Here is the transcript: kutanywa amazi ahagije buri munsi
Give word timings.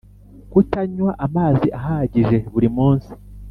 kutanywa 0.51 1.11
amazi 1.25 1.67
ahagije 1.79 2.37
buri 2.53 2.67
munsi 2.77 3.11